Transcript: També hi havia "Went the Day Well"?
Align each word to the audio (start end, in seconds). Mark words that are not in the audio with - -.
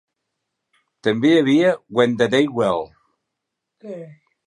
També 1.09 1.29
hi 1.33 1.37
havia 1.43 1.75
"Went 1.99 2.19
the 2.23 2.31
Day 2.37 2.51
Well"? 2.63 2.85